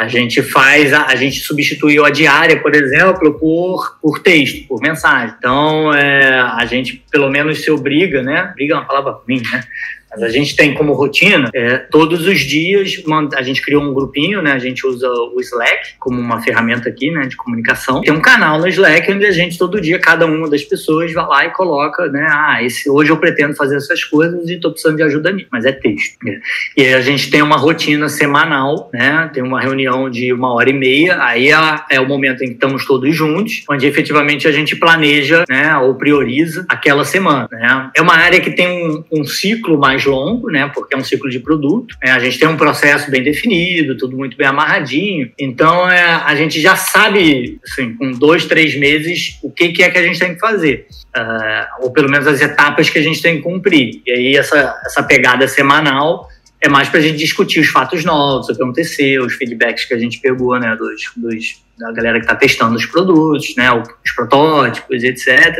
[0.00, 4.80] a gente faz, a, a, gente substituiu a diária, por exemplo, por, por texto, por
[4.80, 5.34] mensagem.
[5.36, 8.50] Então, é, a gente pelo menos se obriga, né?
[8.54, 9.62] Briga é uma palavra ruim, né?
[10.10, 13.02] Mas a gente tem como rotina, é, todos os dias,
[13.34, 14.52] a gente criou um grupinho, né?
[14.52, 17.26] A gente usa o Slack como uma ferramenta aqui, né?
[17.26, 18.00] De comunicação.
[18.00, 21.26] Tem um canal no Slack onde a gente, todo dia, cada uma das pessoas vai
[21.26, 22.26] lá e coloca, né?
[22.28, 25.48] Ah, esse, hoje eu pretendo fazer essas coisas e estou precisando de ajuda nisso.
[25.52, 26.16] Mas é texto.
[26.24, 26.40] Né?
[26.76, 29.30] E a gente tem uma rotina semanal, né?
[29.32, 31.22] Tem uma reunião de uma hora e meia.
[31.22, 31.56] Aí é,
[31.90, 35.76] é o momento em que estamos todos juntos, onde efetivamente a gente planeja, né?
[35.78, 37.90] Ou prioriza aquela semana, né?
[37.94, 40.70] É uma área que tem um, um ciclo mais mais longo, né?
[40.72, 41.96] Porque é um ciclo de produto.
[42.02, 45.30] É, a gente tem um processo bem definido, tudo muito bem amarradinho.
[45.38, 49.90] Então é, a gente já sabe, assim, com dois, três meses, o que, que é
[49.90, 50.86] que a gente tem que fazer.
[51.16, 54.00] Uh, ou pelo menos as etapas que a gente tem que cumprir.
[54.06, 56.28] E aí essa, essa pegada semanal
[56.60, 59.94] é mais para a gente discutir os fatos novos, o que aconteceu, os feedbacks que
[59.94, 64.12] a gente pegou, né, dos, dos da galera que está testando os produtos, né, os
[64.14, 65.56] protótipos, etc.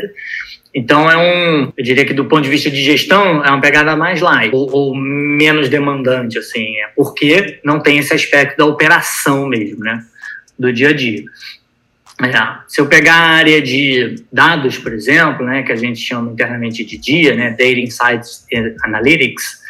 [0.75, 3.97] Então é um, eu diria que do ponto de vista de gestão é uma pegada
[3.97, 9.49] mais light ou, ou menos demandante, assim, é porque não tem esse aspecto da operação
[9.49, 10.05] mesmo, né,
[10.59, 11.25] do dia a dia.
[12.23, 12.33] É,
[12.69, 16.85] se eu pegar a área de dados, por exemplo, né, que a gente chama internamente
[16.85, 18.47] de dia, né, Data Insights
[18.85, 19.61] Analytics,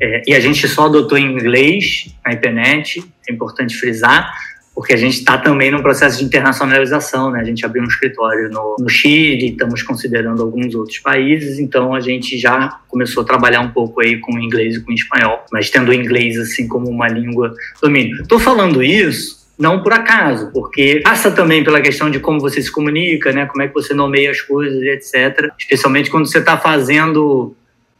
[0.00, 4.30] é, e a gente só adotou em inglês na IPNET, é importante frisar,
[4.74, 7.40] porque a gente está também num processo de internacionalização, né?
[7.40, 12.00] A gente abriu um escritório no, no, Chile, estamos considerando alguns outros países, então a
[12.00, 15.90] gente já começou a trabalhar um pouco aí com inglês e com espanhol, mas tendo
[15.90, 18.22] o inglês assim como uma língua domínio.
[18.22, 22.72] Estou falando isso não por acaso, porque passa também pela questão de como você se
[22.72, 23.46] comunica, né?
[23.46, 25.52] Como é que você nomeia as coisas, etc.
[25.56, 27.54] Especialmente quando você está fazendo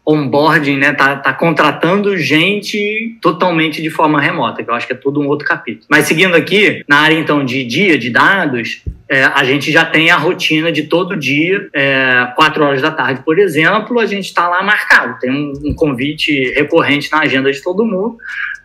[0.06, 0.92] onboarding, né?
[0.92, 5.26] Tá, tá contratando gente totalmente de forma remota, que eu acho que é todo um
[5.26, 5.86] outro capítulo.
[5.88, 10.10] Mas seguindo aqui, na área então de dia de dados, é, a gente já tem
[10.10, 14.48] a rotina de todo dia, é, quatro horas da tarde, por exemplo, a gente está
[14.48, 18.18] lá marcado, tem um, um convite recorrente na agenda de todo mundo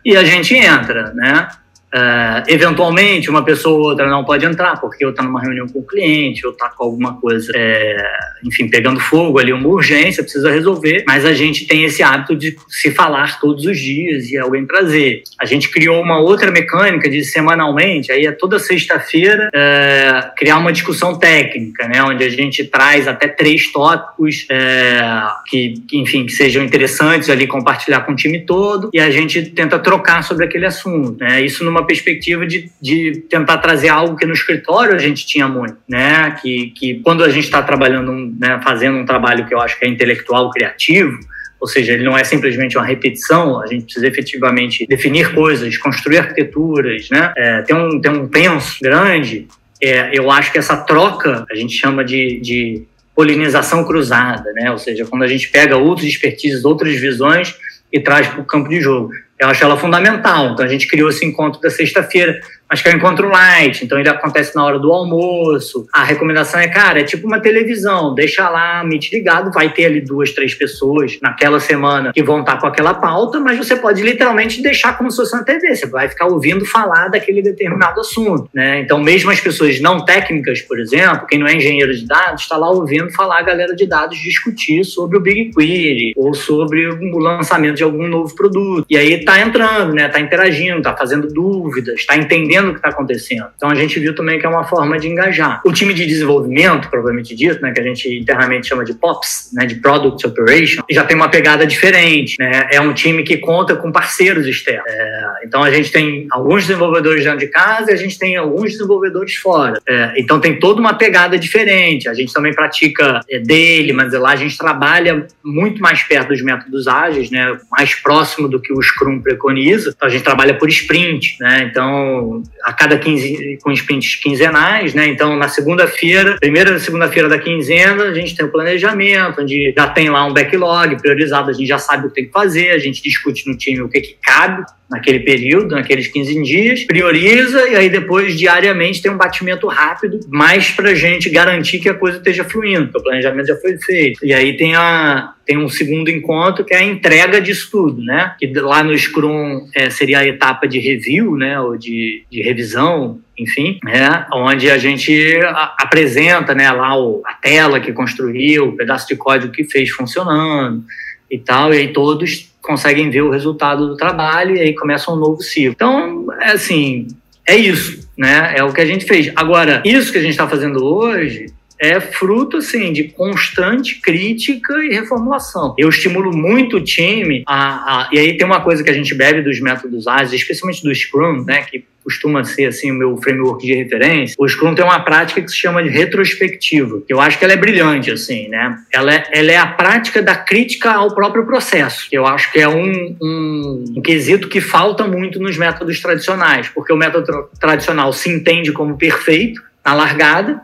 [0.04, 1.48] e a gente entra, né?
[1.92, 5.80] Uh, eventualmente, uma pessoa ou outra não pode entrar, porque eu estou numa reunião com
[5.80, 7.96] o cliente, ou está com alguma coisa, é,
[8.44, 12.56] enfim, pegando fogo ali, uma urgência, precisa resolver, mas a gente tem esse hábito de
[12.68, 15.24] se falar todos os dias e alguém trazer.
[15.36, 20.72] A gente criou uma outra mecânica de semanalmente, aí é toda sexta-feira, é, criar uma
[20.72, 25.00] discussão técnica, né, onde a gente traz até três tópicos é,
[25.48, 29.76] que, enfim, que sejam interessantes ali, compartilhar com o time todo, e a gente tenta
[29.76, 31.16] trocar sobre aquele assunto.
[31.18, 31.42] Né?
[31.42, 35.48] Isso numa uma perspectiva de, de tentar trazer algo que no escritório a gente tinha
[35.48, 36.36] muito, né?
[36.40, 39.84] Que, que quando a gente está trabalhando, né, fazendo um trabalho que eu acho que
[39.84, 41.18] é intelectual, criativo,
[41.60, 46.18] ou seja, ele não é simplesmente uma repetição, a gente precisa efetivamente definir coisas, construir
[46.18, 47.32] arquiteturas, né?
[47.36, 49.46] É, tem, um, tem um penso grande.
[49.82, 52.82] É, eu acho que essa troca a gente chama de, de
[53.14, 54.70] polinização cruzada, né?
[54.70, 57.54] Ou seja, quando a gente pega outros expertises, outras visões
[57.92, 59.12] e traz para o campo de jogo.
[59.40, 60.50] Eu acho ela fundamental.
[60.50, 62.38] Então a gente criou esse encontro da sexta-feira
[62.70, 65.86] mas que é um encontro light, então ele acontece na hora do almoço.
[65.92, 70.00] A recomendação é, cara, é tipo uma televisão, deixa lá, Meet ligado, vai ter ali
[70.00, 74.62] duas, três pessoas naquela semana que vão estar com aquela pauta, mas você pode literalmente
[74.62, 78.80] deixar como se fosse uma TV, você vai ficar ouvindo falar daquele determinado assunto, né?
[78.80, 82.56] Então, mesmo as pessoas não técnicas, por exemplo, quem não é engenheiro de dados, está
[82.56, 87.78] lá ouvindo falar a galera de dados discutir sobre o BigQuery ou sobre o lançamento
[87.78, 88.86] de algum novo produto.
[88.88, 90.08] E aí tá entrando, né?
[90.08, 93.46] Tá interagindo, tá fazendo dúvidas, tá entendendo entendendo o que está acontecendo.
[93.56, 95.60] Então a gente viu também que é uma forma de engajar.
[95.64, 99.66] O time de desenvolvimento, provavelmente dito, né, que a gente internamente chama de POPs, né,
[99.66, 102.36] de Product Operation, já tem uma pegada diferente.
[102.38, 102.68] Né?
[102.72, 104.84] É um time que conta com parceiros externos.
[104.86, 108.72] É, então a gente tem alguns desenvolvedores dentro de casa e a gente tem alguns
[108.72, 109.80] desenvolvedores fora.
[109.88, 112.08] É, então tem toda uma pegada diferente.
[112.08, 116.42] A gente também pratica é, dele, mas lá a gente trabalha muito mais perto dos
[116.42, 119.94] métodos ágeis, né, mais próximo do que o Scrum preconiza.
[120.00, 121.68] A gente trabalha por sprint, né?
[121.70, 125.06] Então a cada 15, com sprints quinzenais, né?
[125.06, 130.10] Então, na segunda-feira, primeira segunda-feira da quinzena, a gente tem o planejamento, onde já tem
[130.10, 133.02] lá um backlog priorizado, a gente já sabe o que tem que fazer, a gente
[133.02, 137.88] discute no time o que, que cabe naquele período, naqueles 15 dias, prioriza e aí
[137.88, 142.42] depois diariamente tem um batimento rápido, mais para a gente garantir que a coisa esteja
[142.42, 144.24] fluindo, que o planejamento já foi feito.
[144.24, 148.36] E aí tem a tem um segundo encontro que é a entrega disso tudo, né?
[148.38, 151.60] Que lá no Scrum é, seria a etapa de review, né?
[151.60, 154.26] Ou de, de revisão, enfim, né?
[154.32, 155.40] Onde a gente
[155.76, 156.70] apresenta, né?
[156.70, 160.84] Lá o, a tela que construiu, o pedaço de código que fez funcionando
[161.28, 165.16] e tal, e aí todos conseguem ver o resultado do trabalho e aí começa um
[165.16, 165.72] novo ciclo.
[165.72, 167.08] Então, é assim,
[167.46, 168.54] é isso, né?
[168.56, 169.32] É o que a gente fez.
[169.34, 171.46] Agora, isso que a gente está fazendo hoje
[171.80, 175.74] é fruto assim de constante crítica e reformulação.
[175.78, 179.14] Eu estimulo muito o time a, a, e aí tem uma coisa que a gente
[179.14, 183.64] bebe dos métodos ágeis, especialmente do Scrum, né, que costuma ser assim o meu framework
[183.64, 184.34] de referência.
[184.38, 187.02] O Scrum tem uma prática que se chama de retrospectiva.
[187.08, 188.76] Eu acho que ela é brilhante assim, né?
[188.90, 192.08] Ela é, ela é a prática da crítica ao próprio processo.
[192.10, 196.92] Eu acho que é um, um, um quesito que falta muito nos métodos tradicionais, porque
[196.92, 200.60] o método tradicional se entende como perfeito na largada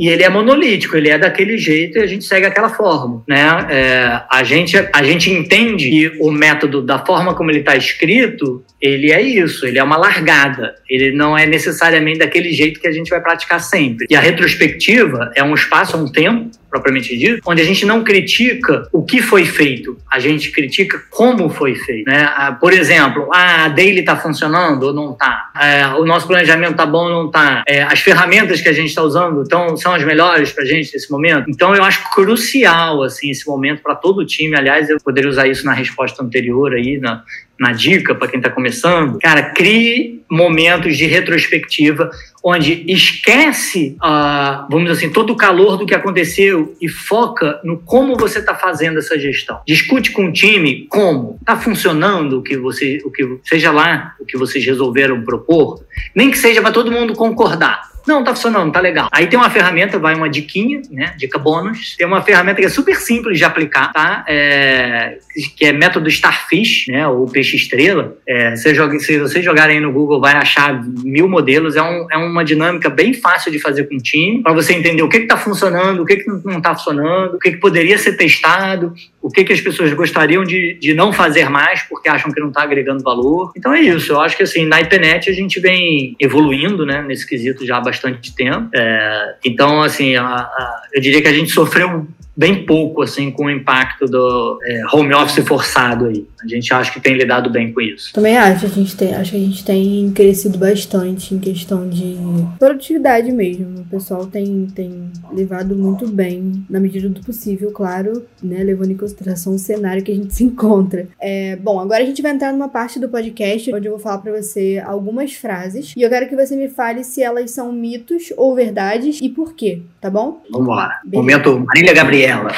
[0.00, 3.66] e ele é monolítico, ele é daquele jeito e a gente segue aquela forma, né?
[3.68, 8.64] É, a, gente, a gente entende que o método, da forma como ele está escrito,
[8.80, 12.92] ele é isso, ele é uma largada, ele não é necessariamente daquele jeito que a
[12.92, 14.06] gente vai praticar sempre.
[14.08, 18.88] E a retrospectiva é um espaço, um tempo, propriamente dito, onde a gente não critica
[18.92, 22.08] o que foi feito, a gente critica como foi feito.
[22.08, 22.22] Né?
[22.36, 25.50] Ah, por exemplo, ah, a daily está funcionando ou não está?
[25.60, 27.64] É, o nosso planejamento está bom ou não está?
[27.66, 30.92] É, as ferramentas que a gente está usando tão, são as melhores para a gente
[30.94, 31.50] nesse momento?
[31.50, 34.56] Então, eu acho crucial assim, esse momento para todo o time.
[34.56, 37.22] Aliás, eu poderia usar isso na resposta anterior aí, na,
[37.58, 42.10] na dica para quem está começando, cara, crie momentos de retrospectiva
[42.42, 47.78] onde esquece, uh, vamos dizer assim, todo o calor do que aconteceu e foca no
[47.78, 49.60] como você está fazendo essa gestão.
[49.66, 54.24] Discute com o time como está funcionando o que você, o que seja lá o
[54.24, 57.89] que vocês resolveram propor, nem que seja para todo mundo concordar.
[58.06, 59.08] Não, tá funcionando, tá legal.
[59.12, 61.14] Aí tem uma ferramenta, vai uma diquinha, né?
[61.16, 61.96] Dica bônus.
[61.96, 64.24] Tem uma ferramenta que é super simples de aplicar, tá?
[64.26, 65.18] É,
[65.56, 67.06] que é método Starfish, né?
[67.06, 68.16] Ou peixe estrela.
[68.26, 71.76] É, se, joga, se vocês jogarem no Google, vai achar mil modelos.
[71.76, 75.02] É, um, é uma dinâmica bem fácil de fazer com o time, para você entender
[75.02, 78.12] o que está funcionando, o que, que não está funcionando, o que, que poderia ser
[78.16, 82.40] testado, o que, que as pessoas gostariam de, de não fazer mais porque acham que
[82.40, 83.52] não está agregando valor.
[83.56, 84.12] Então é isso.
[84.12, 87.02] Eu acho que assim, na IPNET a gente vem evoluindo, né?
[87.02, 88.68] Nesse quesito já há bastante tempo.
[88.74, 93.44] É, então, assim, a, a, eu diria que a gente sofreu bem pouco assim com
[93.44, 96.26] o impacto do é, home office forçado aí.
[96.42, 98.12] A gente acha que tem lidado bem com isso.
[98.12, 102.16] Também acho, a gente tem, acho que a gente tem crescido bastante em questão de
[102.58, 103.80] produtividade mesmo.
[103.80, 108.96] O pessoal tem, tem levado muito bem, na medida do possível, claro, né, levando em
[108.96, 111.08] consideração o cenário que a gente se encontra.
[111.20, 114.18] É, bom, agora a gente vai entrar numa parte do podcast onde eu vou falar
[114.18, 118.32] para você algumas frases e eu quero que você me fale se elas são mitos
[118.36, 120.40] ou verdades e por quê, tá bom?
[120.50, 121.00] Vamos lá.
[121.04, 122.52] Momento Marília Gabriel ela.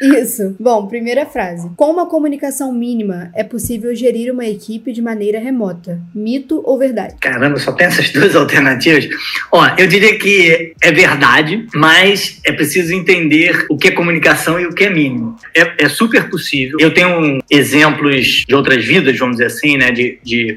[0.00, 0.56] Isso.
[0.58, 1.70] Bom, primeira frase.
[1.76, 6.00] Com uma comunicação mínima, é possível gerir uma equipe de maneira remota.
[6.14, 7.14] Mito ou verdade?
[7.20, 9.08] Caramba, só tem essas duas alternativas.
[9.50, 14.66] Ó, eu diria que é verdade, mas é preciso entender o que é comunicação e
[14.66, 15.36] o que é mínimo.
[15.54, 16.78] É, é super possível.
[16.80, 20.56] Eu tenho exemplos de outras vidas, vamos dizer assim, né, de, de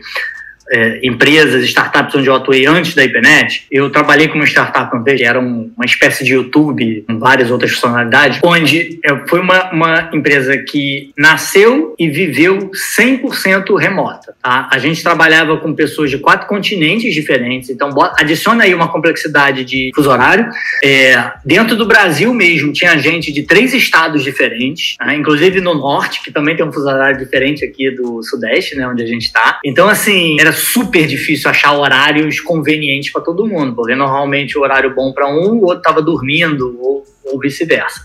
[0.72, 5.24] é, empresas, startups onde eu atuei antes da IPNET, eu trabalhei com uma startup que
[5.24, 10.10] era um, uma espécie de YouTube, com várias outras funcionalidades, onde é, foi uma, uma
[10.14, 14.34] empresa que nasceu e viveu 100% remota.
[14.42, 14.70] Tá?
[14.72, 19.92] A gente trabalhava com pessoas de quatro continentes diferentes, então adiciona aí uma complexidade de
[19.96, 20.50] fuso horário.
[20.84, 25.14] É, dentro do Brasil mesmo, tinha gente de três estados diferentes, tá?
[25.14, 29.04] inclusive no norte, que também tem um fuso horário diferente aqui do sudeste, né, onde
[29.04, 29.60] a gente está.
[29.64, 34.96] Então, assim, era super difícil achar horários convenientes para todo mundo, porque normalmente o horário
[34.96, 38.02] bom para um, o outro estava dormindo, ou, ou vice-versa.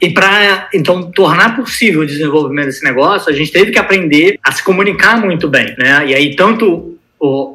[0.00, 4.52] E para, então, tornar possível o desenvolvimento desse negócio, a gente teve que aprender a
[4.52, 6.06] se comunicar muito bem, né?
[6.06, 6.96] E aí, tanto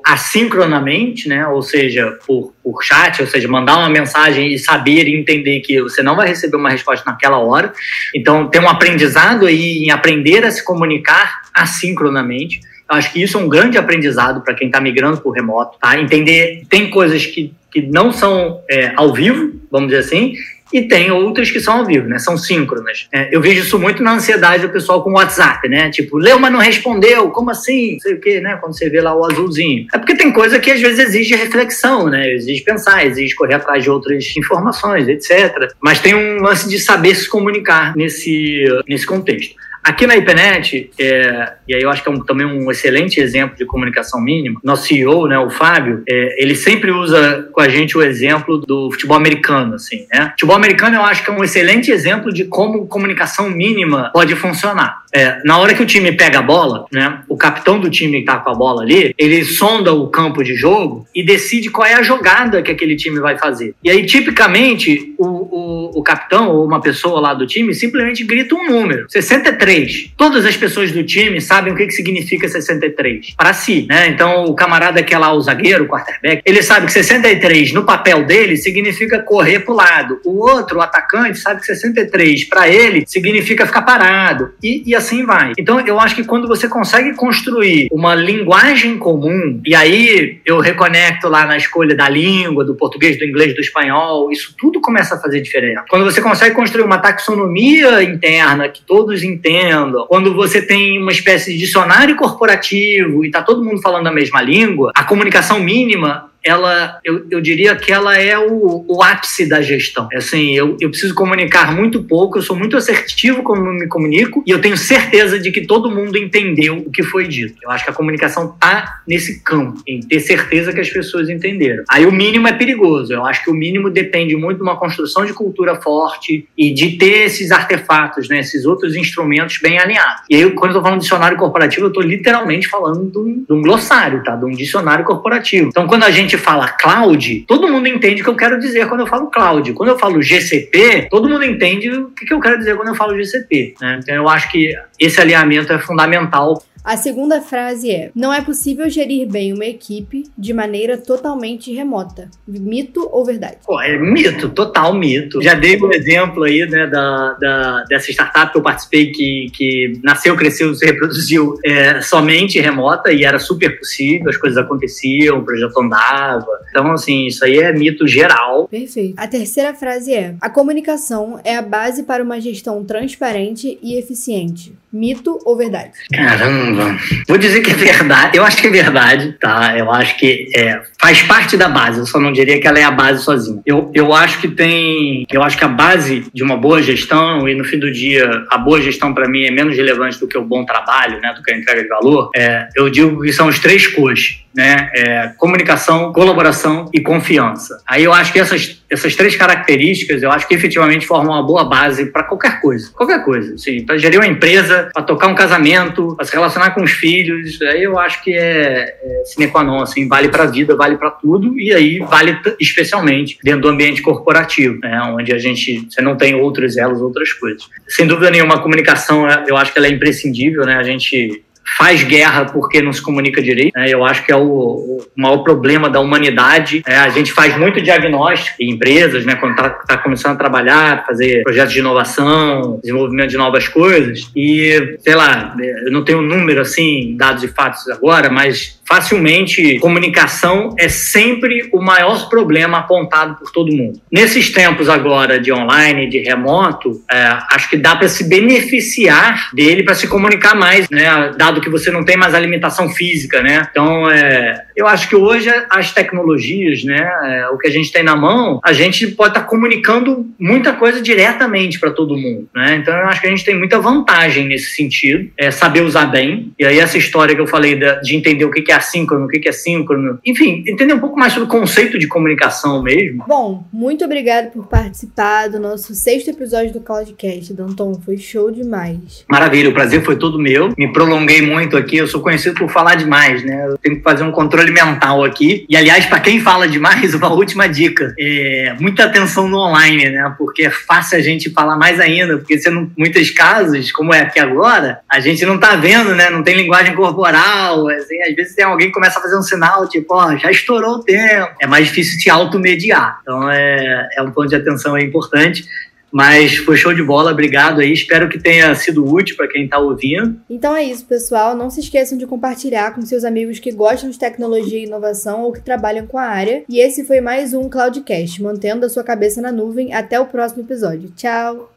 [0.04, 1.48] assincronamente, né?
[1.48, 5.82] ou seja, por, por chat, ou seja, mandar uma mensagem e saber e entender que
[5.82, 7.72] você não vai receber uma resposta naquela hora.
[8.14, 12.60] Então, tem um aprendizado aí em aprender a se comunicar assincronamente.
[12.92, 16.00] Acho que isso é um grande aprendizado para quem está migrando para o remoto, tá?
[16.00, 20.34] Entender tem coisas que, que não são é, ao vivo, vamos dizer assim,
[20.74, 22.18] e tem outras que são ao vivo, né?
[22.18, 23.08] São síncronas.
[23.12, 25.90] É, eu vejo isso muito na ansiedade do pessoal com o WhatsApp, né?
[25.90, 27.94] Tipo, leu, mas não respondeu, como assim?
[27.94, 28.58] Não sei o quê, né?
[28.62, 29.86] Quando você vê lá o azulzinho.
[29.94, 32.34] É porque tem coisa que às vezes exige reflexão, né?
[32.34, 35.74] Exige pensar, exige correr atrás de outras informações, etc.
[35.82, 39.56] Mas tem um lance de saber se comunicar nesse, nesse contexto.
[39.84, 43.58] Aqui na IPNET, é, e aí eu acho que é um, também um excelente exemplo
[43.58, 47.98] de comunicação mínima, nosso CEO, né, o Fábio, é, ele sempre usa com a gente
[47.98, 50.30] o exemplo do futebol americano, assim, né?
[50.32, 55.02] Futebol americano eu acho que é um excelente exemplo de como comunicação mínima pode funcionar.
[55.14, 58.26] É, na hora que o time pega a bola, né, o capitão do time que
[58.26, 61.96] tá com a bola ali, ele sonda o campo de jogo e decide qual é
[61.96, 63.74] a jogada que aquele time vai fazer.
[63.84, 68.56] E aí, tipicamente, o, o, o capitão ou uma pessoa lá do time simplesmente grita
[68.56, 70.12] um número, 63 63.
[70.18, 74.08] Todas as pessoas do time sabem o que, que significa 63 para si, né?
[74.08, 77.84] Então, o camarada que é lá o zagueiro, o quarterback, ele sabe que 63 no
[77.84, 80.20] papel dele significa correr para o lado.
[80.26, 84.52] O outro, o atacante, sabe que 63 para ele significa ficar parado.
[84.62, 85.54] E, e assim vai.
[85.58, 91.28] Então, eu acho que quando você consegue construir uma linguagem comum, e aí eu reconecto
[91.28, 95.20] lá na escolha da língua, do português, do inglês, do espanhol, isso tudo começa a
[95.20, 95.86] fazer diferença.
[95.90, 99.61] Quando você consegue construir uma taxonomia interna que todos entendem
[100.08, 104.42] quando você tem uma espécie de dicionário corporativo e está todo mundo falando a mesma
[104.42, 109.62] língua, a comunicação mínima ela, eu, eu diria que ela é o, o ápice da
[109.62, 110.08] gestão.
[110.12, 114.44] É assim, eu, eu preciso comunicar muito pouco, eu sou muito assertivo como me comunico
[114.46, 117.56] e eu tenho certeza de que todo mundo entendeu o que foi dito.
[117.62, 121.84] Eu acho que a comunicação tá nesse campo, em ter certeza que as pessoas entenderam.
[121.90, 123.14] Aí o mínimo é perigoso.
[123.14, 126.98] Eu acho que o mínimo depende muito de uma construção de cultura forte e de
[126.98, 130.24] ter esses artefatos, né, esses outros instrumentos bem alinhados.
[130.30, 133.44] E aí, quando eu tô falando de dicionário corporativo, eu tô literalmente falando de um,
[133.44, 134.36] de um glossário, tá?
[134.36, 135.68] De um dicionário corporativo.
[135.68, 139.02] Então, quando a gente fala cloud, todo mundo entende o que eu quero dizer quando
[139.02, 139.74] eu falo cloud.
[139.74, 143.16] Quando eu falo GCP, todo mundo entende o que eu quero dizer quando eu falo
[143.16, 143.76] GCP.
[143.80, 144.00] Né?
[144.02, 148.90] Então, eu acho que esse alinhamento é fundamental a segunda frase é: Não é possível
[148.90, 152.30] gerir bem uma equipe de maneira totalmente remota.
[152.48, 153.58] Mito ou verdade?
[153.66, 155.42] Pô, é mito, total mito.
[155.42, 160.00] Já dei um exemplo aí, né, da, da, dessa startup que eu participei que, que
[160.04, 165.46] nasceu, cresceu, se reproduziu é, somente remota e era super possível, as coisas aconteciam, o
[165.46, 166.48] projeto andava.
[166.70, 168.68] Então, assim, isso aí é mito geral.
[168.68, 169.14] Perfeito.
[169.18, 174.74] A terceira frase é: A comunicação é a base para uma gestão transparente e eficiente.
[174.92, 175.92] Mito ou verdade?
[176.14, 176.98] Caramba.
[177.28, 178.38] Vou dizer que é verdade.
[178.38, 179.78] Eu acho que é verdade, tá?
[179.78, 182.00] Eu acho que é, faz parte da base.
[182.00, 183.62] Eu só não diria que ela é a base sozinha.
[183.66, 185.26] Eu, eu acho que tem.
[185.32, 188.58] Eu acho que a base de uma boa gestão, e no fim do dia, a
[188.58, 191.34] boa gestão para mim é menos relevante do que o bom trabalho, né?
[191.34, 192.30] Do que a entrega de valor.
[192.36, 194.90] É, eu digo que são os três coxos né?
[194.94, 197.82] É, comunicação, colaboração e confiança.
[197.88, 201.64] Aí eu acho que essas, essas três características, eu acho que efetivamente formam uma boa
[201.64, 202.92] base para qualquer coisa.
[202.92, 203.54] Qualquer coisa.
[203.56, 207.62] Assim, para gerir uma empresa, para tocar um casamento, para se relacionar com os filhos,
[207.62, 210.98] aí eu acho que é, é sine qua non, assim, vale para a vida, vale
[210.98, 215.02] para tudo, e aí vale especialmente dentro do ambiente corporativo, né?
[215.04, 217.64] onde a gente você não tem outros elos, outras coisas.
[217.88, 220.76] Sem dúvida nenhuma, a comunicação, eu acho que ela é imprescindível, né?
[220.76, 221.44] A gente
[221.78, 223.74] faz guerra porque não se comunica direito.
[223.76, 223.88] Né?
[223.90, 226.82] Eu acho que é o, o maior problema da humanidade.
[226.86, 229.36] É, a gente faz muito diagnóstico em empresas, né?
[229.36, 234.32] quando está tá começando a trabalhar, fazer projetos de inovação, desenvolvimento de novas coisas.
[234.36, 235.56] E, sei lá,
[235.86, 241.70] eu não tenho um número assim, dados e fatos agora, mas facilmente comunicação é sempre
[241.72, 244.02] o maior problema apontado por todo mundo.
[244.12, 249.84] Nesses tempos agora de online, de remoto, é, acho que dá para se beneficiar dele
[249.84, 251.32] para se comunicar mais, né?
[251.38, 253.66] Dado que você não tem mais alimentação física, né?
[253.72, 258.04] Então, é, eu acho que hoje as tecnologias, né, é, o que a gente tem
[258.04, 262.76] na mão, a gente pode estar tá comunicando muita coisa diretamente para todo mundo, né?
[262.76, 266.52] Então, eu acho que a gente tem muita vantagem nesse sentido, é saber usar bem.
[266.60, 269.28] E aí essa história que eu falei de, de entender o que é assíncrono, o
[269.28, 270.20] que é síncrono.
[270.26, 273.24] Enfim, entender um pouco mais sobre o conceito de comunicação mesmo.
[273.28, 278.00] Bom, muito obrigado por participar do nosso sexto episódio do Cloudcast, Danton.
[278.04, 279.24] Foi show demais.
[279.30, 280.74] Maravilha, o prazer foi todo meu.
[280.78, 283.68] Me prolonguei muito aqui, eu sou conhecido por falar demais, né?
[283.68, 285.66] Eu tenho que fazer um controle mental aqui.
[285.70, 288.14] E, aliás, para quem fala demais, uma última dica.
[288.20, 290.34] É, muita atenção no online, né?
[290.38, 294.22] Porque é fácil a gente falar mais ainda, porque você não, muitos casos, como é
[294.22, 296.30] aqui agora, a gente não tá vendo, né?
[296.30, 300.14] Não tem linguagem corporal, assim, às vezes tem alguém começa a fazer um sinal, tipo,
[300.14, 301.52] ó, já estourou o tempo.
[301.62, 303.20] É mais difícil se automediar.
[303.22, 305.66] Então é, é um ponto de atenção importante.
[306.12, 307.94] Mas foi show de bola, obrigado aí.
[307.94, 310.38] Espero que tenha sido útil para quem está ouvindo.
[310.50, 311.56] Então é isso, pessoal.
[311.56, 315.54] Não se esqueçam de compartilhar com seus amigos que gostam de tecnologia e inovação ou
[315.54, 316.64] que trabalham com a área.
[316.68, 319.94] E esse foi mais um Cloudcast, mantendo a sua cabeça na nuvem.
[319.94, 321.12] Até o próximo episódio.
[321.16, 321.71] Tchau!